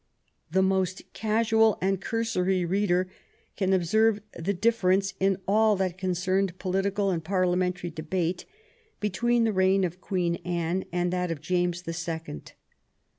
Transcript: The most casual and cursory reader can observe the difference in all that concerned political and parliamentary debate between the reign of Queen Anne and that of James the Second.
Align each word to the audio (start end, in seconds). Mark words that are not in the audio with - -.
The 0.49 0.63
most 0.63 1.03
casual 1.13 1.77
and 1.79 2.01
cursory 2.01 2.65
reader 2.65 3.07
can 3.55 3.71
observe 3.71 4.19
the 4.33 4.51
difference 4.51 5.13
in 5.19 5.37
all 5.47 5.75
that 5.75 5.99
concerned 5.99 6.57
political 6.57 7.11
and 7.11 7.23
parliamentary 7.23 7.91
debate 7.91 8.45
between 8.99 9.43
the 9.43 9.53
reign 9.53 9.83
of 9.83 10.01
Queen 10.01 10.37
Anne 10.37 10.85
and 10.91 11.13
that 11.13 11.29
of 11.29 11.39
James 11.39 11.83
the 11.83 11.93
Second. 11.93 12.53